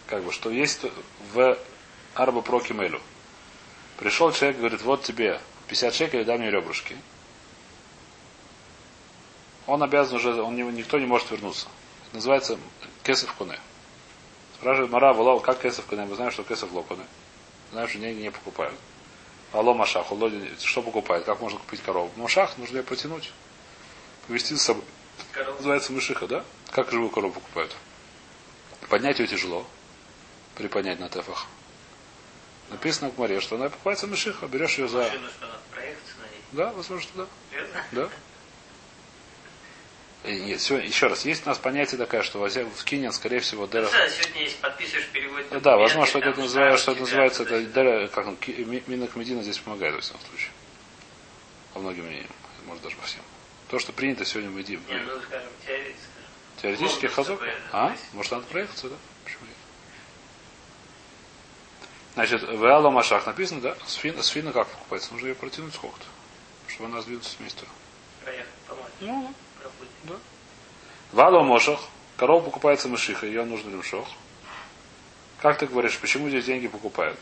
[0.06, 0.84] Как бы, что есть
[1.32, 1.58] в
[2.14, 3.00] Арба Прокимелю.
[3.98, 6.96] Пришел человек, говорит, вот тебе 50 шекелей, дай мне ребрышки.
[9.66, 11.68] Он обязан уже, он никто не может вернуться.
[12.06, 12.58] Это называется
[13.04, 13.58] кесов куне.
[14.56, 16.04] Спрашивает Мара, Валал, как кесов куне?
[16.04, 17.04] Мы знаем, что кесов локуне.
[17.70, 18.74] Знаем, что деньги не покупают.
[19.52, 20.06] Алло Машах,
[20.60, 21.24] что покупает?
[21.24, 22.10] Как можно купить корову?
[22.16, 23.30] Машах нужно ее потянуть.
[24.28, 24.84] Повести за собой.
[25.32, 25.56] Корова.
[25.56, 26.44] Называется мышиха, да?
[26.70, 27.74] Как живую корову покупают?
[28.88, 29.66] Поднять ее тяжело.
[30.56, 31.46] Приподнять на тефах.
[32.70, 34.46] Написано в море, что она покупается мышиха.
[34.46, 35.04] Берешь ее за...
[35.04, 35.20] Что.
[36.52, 37.26] Да, возможно, да.
[37.52, 37.84] Верно?
[37.92, 38.08] Да.
[40.24, 43.66] Э, Нет, все, еще раз, есть у нас понятие такое, что в Кинин, скорее всего,
[43.66, 43.90] Дера...
[43.90, 47.00] да, сегодня, если подписываешь, переводит Ну Да, возможно, что документы, это там называется, что это
[47.00, 50.50] называется, это Дера, как он, Ки- Ми- Минах Медина здесь помогает во всяком случае.
[51.72, 52.30] По многим мнениям,
[52.66, 53.22] может даже по всем.
[53.72, 54.82] То, что принято сегодня в Медине.
[54.86, 56.10] Не, ну, скажем, теоретически.
[56.60, 57.40] Теоретически хазок?
[57.72, 57.88] А?
[57.88, 57.96] да.
[58.12, 58.96] Может, надо проехаться, да?
[59.24, 59.56] Почему нет?
[62.12, 63.74] Значит, в Алла Машах написано, да?
[63.86, 65.14] Сфина, сфина как покупается?
[65.14, 66.04] Нужно ее протянуть сколько-то,
[66.68, 67.64] чтобы она сдвинуться с места.
[68.22, 68.84] Проехать, помочь.
[69.00, 70.22] Ну, Пробудить.
[71.12, 71.80] В Алла Мошах
[72.18, 74.06] корова покупается мышиха, ее нужно лимшох.
[75.40, 77.18] Как ты говоришь, почему здесь деньги покупают?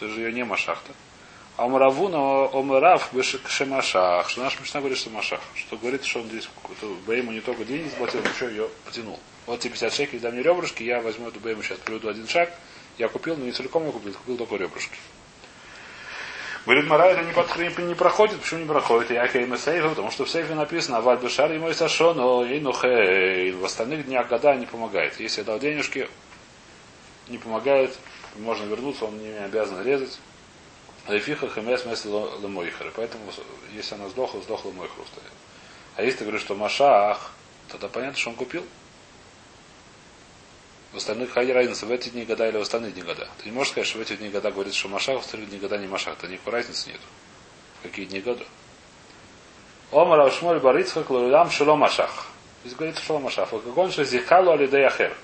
[0.00, 0.94] Ты же ее не машахта.
[1.58, 3.10] Мараву, но Омарав
[3.46, 5.40] Шемашах, что наш Мишна говорит, что Машах.
[5.54, 6.48] Что говорит, что он здесь
[7.06, 9.20] Бейму не только деньги заплатил, но еще ее потянул.
[9.46, 12.50] Вот тебе 50 шекелей, дай мне ребрышки, я возьму эту Бейму, сейчас приведу один шаг.
[12.98, 14.96] Я купил, но не целиком я купил, купил только ребрышки.
[16.64, 18.40] Говорит, Мара, это не, под, не, проходит.
[18.40, 19.10] Почему не проходит?
[19.10, 23.50] Я кейме сейфе, потому что в сейфе написано, Аваль Бешар и мой Сашоно, и нухей.
[23.50, 25.18] В остальных днях года не помогает.
[25.18, 26.08] Если я дал денежки,
[27.28, 27.98] не помогает,
[28.36, 30.20] можно вернуться, он не обязан резать.
[31.08, 32.92] Лефиха хэмэс мэс лэмойхары.
[32.94, 33.24] Поэтому,
[33.74, 35.12] если она сдохла, сдохла мой хруст.
[35.96, 37.32] А если ты говоришь, что Машах,
[37.68, 38.64] тогда понятно, что он купил.
[40.92, 43.28] В остальных хади разница, в эти дни года или в остальные дни года.
[43.38, 45.58] Ты не можешь сказать, что в эти дни года говорит, что Машах, в остальных дни
[45.58, 46.18] года не Машах.
[46.18, 47.00] Это никакой разницы нет.
[47.82, 48.44] Какие дни года.
[49.90, 52.28] Омар Ашмоль Барицхак Лулам Шило Машах.
[52.64, 53.50] Здесь говорится Шило Машах.
[53.50, 55.16] Как он же зихалу алидеяхер.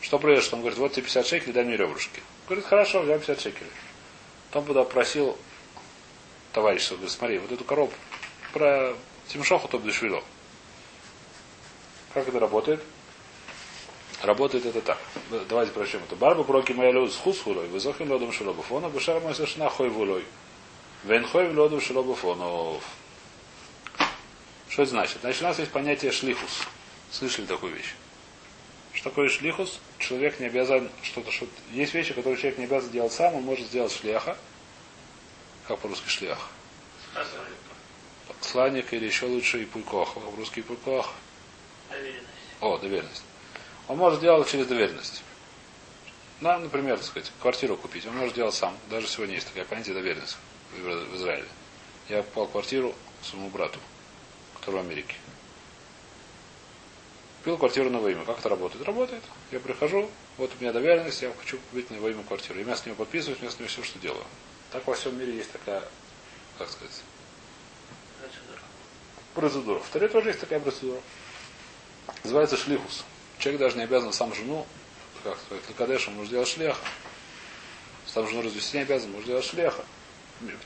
[0.00, 0.56] Что произошло?
[0.56, 2.20] Он говорит, вот тебе 50 шекелей, дай мне ребрышки.
[2.46, 3.70] Говорит, хорошо, взял 50 шекелей.
[4.54, 5.36] Потом туда просил
[6.52, 7.96] товарища, говорит, смотри, вот эту коробку
[8.52, 8.94] про
[9.26, 10.22] Тимшоху топ дешвило.
[12.12, 12.80] Как это работает?
[14.22, 14.98] Работает это так.
[15.48, 16.14] Давайте прочтем это.
[16.14, 18.70] Барба проки моя люд с хусхулой, вызохим лодом шелобов.
[18.70, 20.24] Он обушар мой совершенно хой вулой.
[21.02, 22.84] Венхой в лодом шелобов онов.
[24.68, 25.18] Что это значит?
[25.22, 26.62] Значит, у нас есть понятие шлихус.
[27.10, 27.92] Слышали такую вещь?
[29.04, 29.80] Что такое шлихус?
[29.98, 33.66] Человек не обязан что-то, что Есть вещи, которые человек не обязан делать сам, он может
[33.66, 34.34] сделать шляха.
[35.68, 36.48] Как по-русски шлях?
[38.40, 40.14] Сланник или еще лучше и пулькох.
[40.14, 41.12] По-русски и пулькох.
[41.90, 42.24] Доверенность.
[42.62, 43.24] О, доверенность.
[43.88, 45.22] Он может делать через доверенность.
[46.40, 48.06] Ну, например, так сказать, квартиру купить.
[48.06, 48.74] Он может делать сам.
[48.88, 50.38] Даже сегодня есть такое понятие доверенность
[50.78, 51.48] в Израиле.
[52.08, 53.78] Я покупал квартиру своему брату,
[54.54, 55.16] который в Америке.
[57.44, 58.24] Купил квартиру на имя.
[58.24, 58.86] Как это работает?
[58.86, 59.22] Работает.
[59.52, 62.58] Я прихожу, вот у меня доверенность, я хочу купить на его имя квартиру.
[62.58, 64.24] Я с него подписываюсь, я с него все, что делаю.
[64.72, 65.82] Так во всем мире есть такая,
[66.56, 67.02] как сказать,
[68.22, 68.60] Процедура.
[69.34, 69.78] процедура.
[69.78, 70.98] В Таре тоже есть такая процедура.
[72.22, 73.04] Называется шлихус.
[73.36, 74.66] Человек даже не обязан сам жену,
[75.22, 76.80] как сказать, Лакадеш, он может делать шлеха.
[78.06, 79.84] Сам жену развести не обязан, может делать шлеха.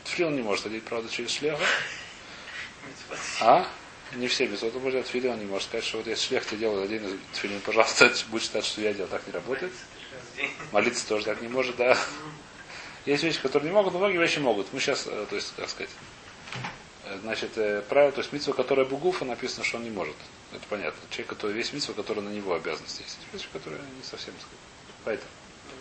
[0.04, 1.58] Тфилин не может одеть, правда, через шлеха.
[3.40, 3.66] А?
[4.14, 6.46] Не все без этого может делать тфилин, он не может сказать, что вот если шлех
[6.46, 9.72] тебе делает один тфилин, пожалуйста, будь считать, что я делал, так не работает.
[10.72, 11.96] Молиться тоже так не может, да.
[13.04, 14.72] Есть вещи, которые не могут, но многие вещи могут.
[14.72, 15.90] Мы сейчас, э, то есть, как сказать,
[17.04, 20.16] э, значит, э, правило, то есть митсва, которая бугуфа, написано, что он не может.
[20.52, 21.00] Это понятно.
[21.10, 23.18] Человек, который весь митсва, который на него обязанности есть.
[23.32, 24.58] Вещи, которые не совсем, сказать.
[25.04, 25.30] Поэтому.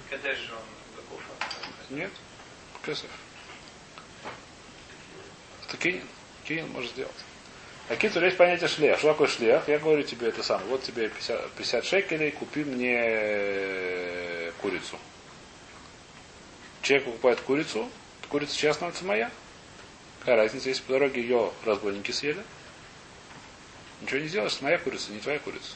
[0.10, 0.62] Когда же он
[0.96, 1.32] Бакуфа?
[1.90, 2.12] Нет.
[2.86, 3.10] Кесов.
[5.68, 6.08] Это кинин.
[6.46, 7.27] Кинин может сделать.
[7.90, 9.00] А киту есть понятие шлех.
[9.00, 9.68] Что такое шлех?
[9.70, 10.68] Я говорю тебе это самое.
[10.68, 15.00] Вот тебе 50, 50 шекелей, купи мне э, курицу.
[16.82, 17.90] Человек покупает курицу,
[18.28, 19.32] курица сейчас становится моя.
[20.20, 22.44] Какая разница, если по дороге ее разбойники съели?
[24.02, 25.76] Ничего не сделаешь, это моя курица, не твоя курица.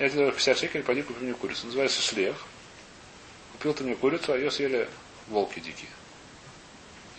[0.00, 1.66] Я тебе даю 50 шекелей, пойди купи мне курицу.
[1.66, 2.44] Называется шлех.
[3.52, 4.88] Купил ты мне курицу, а ее съели
[5.28, 5.88] волки дикие.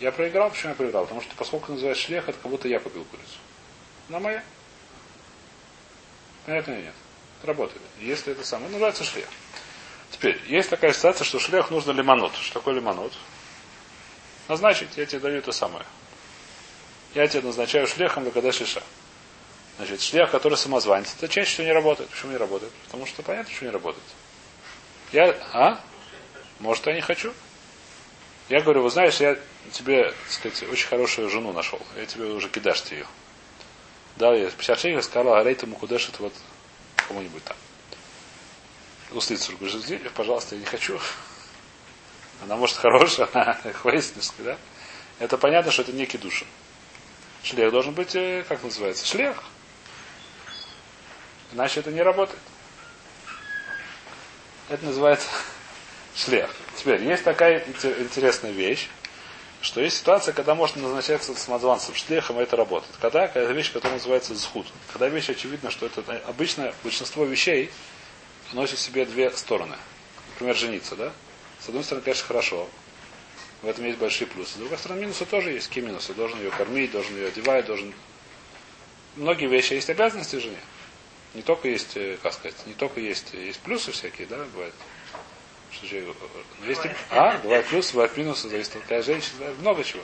[0.00, 1.04] Я проиграл, почему я проиграл?
[1.04, 3.38] Потому что поскольку называется шлех, это как будто я купил курицу.
[4.08, 4.42] Она моя.
[6.46, 6.94] Понятно или нет?
[7.42, 7.82] Работает.
[8.00, 9.28] Если это самое, называется шлех.
[10.10, 12.34] Теперь, есть такая ситуация, что шлех нужно лимонот.
[12.34, 13.12] Что такое лимонот?
[14.48, 15.84] Назначить, я тебе даю это самое.
[17.14, 18.82] Я тебе назначаю шлехом для шлиша.
[19.76, 22.10] Значит, шлех, который самозванец, это чаще всего не работает.
[22.10, 22.72] Почему не работает?
[22.86, 24.04] Потому что понятно, что не работает.
[25.12, 25.80] Я, а?
[26.58, 27.32] Может, я не хочу.
[28.52, 29.38] Я говорю, вы знаешь, я
[29.72, 31.80] тебе, так сказать, очень хорошую жену нашел.
[31.96, 33.06] Я тебе уже кидашь ее.
[34.16, 36.34] Дал я 50 шекелей, сказал, а ему кудаш это вот
[37.08, 37.56] кому-нибудь там.
[39.12, 41.00] Услицу говорит, пожалуйста, я не хочу.
[42.42, 44.58] Она может хорошая, она хвейственная, да?
[45.18, 46.44] Это понятно, что это некий душа.
[47.42, 49.44] Шлех должен быть, э, как называется, шлех.
[51.54, 52.42] Иначе это не работает.
[54.68, 55.28] Это называется
[56.14, 56.50] шлех.
[56.76, 57.64] Теперь, есть такая
[58.00, 58.88] интересная вещь,
[59.60, 62.94] что есть ситуация, когда можно назначаться самозванцем, шлехом, и это работает.
[63.00, 64.66] Когда это вещь, которая называется зхуд.
[64.92, 67.70] Когда вещь очевидно, что это обычно большинство вещей
[68.52, 69.76] носит в себе две стороны.
[70.32, 71.12] Например, жениться, да?
[71.60, 72.68] С одной стороны, конечно, хорошо.
[73.62, 74.54] В этом есть большие плюсы.
[74.54, 75.68] С другой стороны, минусы тоже есть.
[75.68, 76.12] Какие минусы?
[76.14, 77.94] Должен ее кормить, должен ее одевать, должен...
[79.14, 80.58] Многие вещи есть обязанности жене.
[81.34, 84.74] Не только есть, э, как сказать, не только есть, есть плюсы всякие, да, бывает.
[85.72, 85.86] Что
[87.10, 90.02] а, бывают плюсы, бывают минусы, зависит от какая женщина, да, много чего.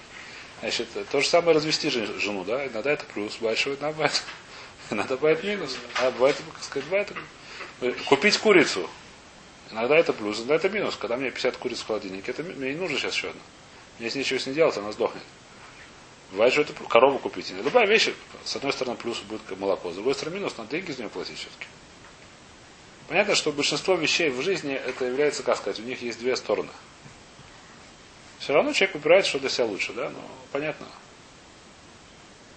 [0.60, 4.22] Значит, то же самое развести жену, да, иногда это плюс большой, иногда бывает,
[4.90, 5.76] иногда бывает минус.
[5.96, 7.12] А бывает, как сказать, бывает
[8.06, 8.88] купить курицу.
[9.70, 10.96] Иногда это плюс, иногда это минус.
[10.96, 13.40] Когда мне 50 куриц в холодильнике, это мне не нужно сейчас еще одна.
[13.98, 15.22] Мне если ничего с ней делать, она сдохнет.
[16.30, 17.50] Бывает, что это корову купить.
[17.50, 18.10] Любая вещь,
[18.44, 21.38] с одной стороны, плюс будет молоко, с другой стороны, минус, надо деньги за нее платить
[21.38, 21.66] все-таки.
[23.08, 26.68] Понятно, что большинство вещей в жизни это является, как сказать, у них есть две стороны.
[28.38, 30.18] Все равно человек выбирает, что для себя лучше, да, ну,
[30.52, 30.86] понятно.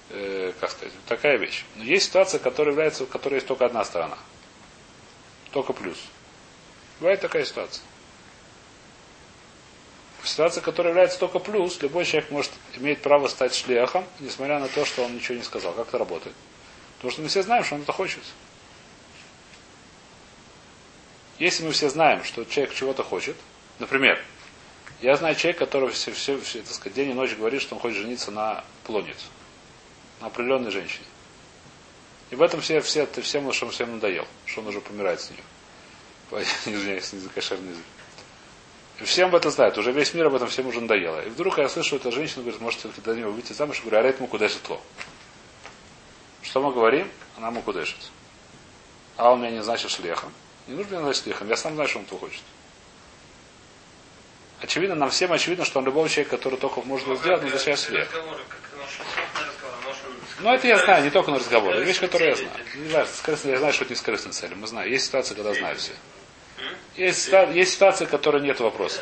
[0.09, 1.63] Э, как сказать, такая вещь.
[1.77, 4.17] Но есть ситуация, которая является, у которой есть только одна сторона.
[5.51, 5.97] Только плюс.
[6.99, 7.83] Бывает такая ситуация.
[10.23, 14.85] Ситуация, которая является только плюс, любой человек может иметь право стать шлехом, несмотря на то,
[14.85, 15.73] что он ничего не сказал.
[15.73, 16.35] Как это работает?
[16.97, 18.21] Потому что мы все знаем, что он это хочет.
[21.41, 23.35] Если мы все знаем, что человек чего-то хочет,
[23.79, 24.23] например,
[25.01, 27.81] я знаю человека, который все, все, все так сказать, день и ночь говорит, что он
[27.81, 29.25] хочет жениться на плоднице,
[30.19, 31.05] на определенной женщине.
[32.29, 35.31] И в этом все, все, всем, что он всем надоел, что он уже помирает с
[35.31, 35.39] ним.
[36.67, 37.85] Не извиняюсь, не за кошерный язык.
[39.03, 41.25] Всем об этом знают, уже весь мир об этом всем уже надоело.
[41.25, 44.07] И вдруг я слышу, эта женщина говорит, может, все-таки до него выйти замуж, и говорю,
[44.07, 44.79] а ему куда житло.
[46.43, 47.09] Что мы говорим?
[47.35, 48.11] Она ему кудешит.
[49.17, 50.31] А он меня не значит шлехом.
[50.71, 52.41] Не нужно мне значит шлехом, я сам знаю, что он то хочет.
[54.61, 58.07] Очевидно, нам всем очевидно, что он любой человек, который только может его сделать, назначает шлех.
[60.39, 61.83] Ну, это я знаю, не только на разговоры.
[61.83, 62.51] Вещь, которую я знаю.
[62.75, 63.07] Не знаю,
[63.43, 64.57] я знаю, что это не с корыстной целью.
[64.57, 64.89] Мы знаем.
[64.89, 65.91] Есть ситуации, когда знаю все.
[66.95, 69.01] Есть, есть ситуации, которые нет вопроса.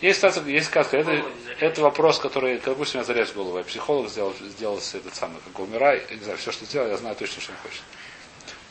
[0.00, 0.96] Есть ситуация, есть сказка.
[0.96, 1.24] Это,
[1.58, 3.58] это вопрос, который, как бы меня залез в голову.
[3.58, 6.04] Я психолог сделал, сделал этот самый, как умирай.
[6.08, 7.82] Я не знаю, все, что сделал, я знаю точно, что он хочет.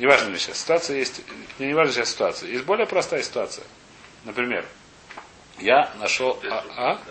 [0.02, 0.58] Неважно мне сейчас.
[0.58, 1.22] Ситуация есть.
[1.60, 2.50] Мне не важно сейчас ситуация.
[2.50, 3.64] Есть более простая ситуация.
[4.24, 4.66] Например,
[5.60, 6.40] я нашел.
[6.50, 7.02] А, а?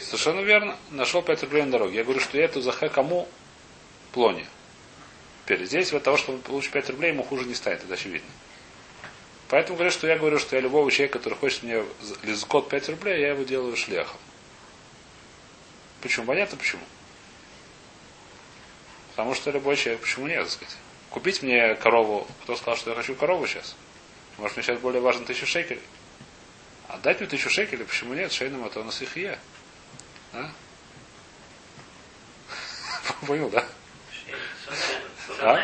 [0.00, 0.78] Совершенно верно.
[0.92, 1.96] Нашел 5 рублей на дороге.
[1.96, 3.28] Я говорю, что я эту захэ кому?
[4.12, 4.46] Плоне.
[5.44, 8.30] Теперь здесь вот того, что он получит 5 рублей, ему хуже не станет, это очевидно.
[9.48, 11.84] Поэтому говорю, что я говорю, что я любого человека, который хочет мне
[12.22, 14.20] лизкот 5 рублей, я его делаю шляхом.
[16.00, 16.26] Почему?
[16.26, 16.82] Понятно почему.
[19.10, 20.76] Потому что любой человек, почему нет, так сказать.
[21.12, 23.76] Купить мне корову, кто сказал, что я хочу корову сейчас?
[24.38, 25.82] Может, мне сейчас более важно тысячу шекелей?
[26.88, 28.32] Отдать мне тысячу шекелей, почему нет?
[28.32, 29.38] Шейнам это у нас их я.
[30.32, 30.50] А?
[33.26, 33.66] Понял, да?
[35.40, 35.62] А?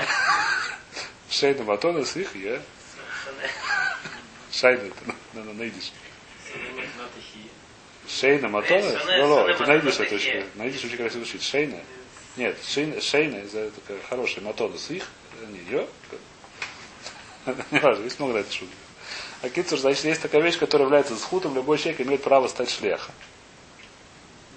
[1.31, 2.61] Шейна матона с их я.
[4.53, 5.93] Шайна, это на найдешь.
[8.07, 9.01] Шейна матона?
[9.07, 10.45] Ну, это найдешь это очень.
[10.57, 11.43] Найдешь очень красиво звучит.
[11.43, 11.81] Шейна.
[12.37, 15.09] Нет, шейна, шейна это хорошая матона с их.
[15.47, 15.87] Не ее.
[17.71, 18.75] Не важно, есть много на это шутки.
[19.41, 23.15] А кицур, значит, есть такая вещь, которая является схутом, любой человек имеет право стать шлехом.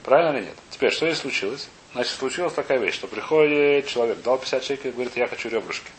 [0.03, 0.55] Правильно или нет?
[0.71, 1.69] Теперь, что здесь случилось?
[1.93, 5.91] Значит, случилась такая вещь, что приходит человек, дал 50 шекелей, говорит, я хочу ребрышки.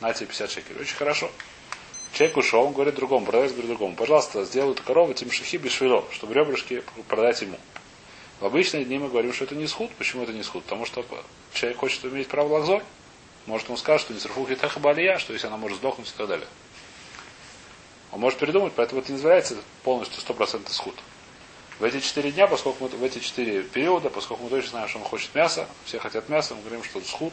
[0.00, 0.80] На тебе 50 шекелей.
[0.80, 1.30] Очень хорошо.
[2.12, 6.04] Человек ушел, он говорит другому, продавец говорит другому, пожалуйста, сделай эту корову тимшихи без швило,
[6.12, 7.58] чтобы ребрышки продать ему.
[8.40, 9.90] В обычные дни мы говорим, что это не схуд.
[9.98, 10.62] Почему это не схуд?
[10.64, 11.04] Потому что
[11.52, 12.82] человек хочет иметь право лакзор.
[13.48, 16.46] Может, он скажет, что не срфухи балия, что если она может сдохнуть и так далее.
[18.12, 20.94] Он может передумать, поэтому это не называется полностью 100% схуд.
[21.78, 24.98] В эти четыре дня, поскольку мы, в эти четыре периода, поскольку мы точно знаем, что
[24.98, 27.32] он хочет мяса, все хотят мяса, мы говорим, что это схуд,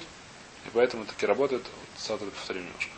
[0.65, 1.63] и поэтому таки работает,
[2.07, 2.91] вот, повторим немножко.